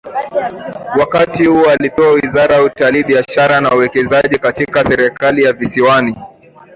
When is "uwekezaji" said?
3.75-4.37